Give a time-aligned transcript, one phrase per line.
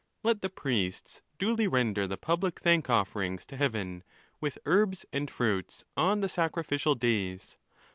[0.23, 4.01] —Let the priests duly render the public thank offerings to heaven,
[4.39, 7.55] with herbs and fruits, on the sacrificial days.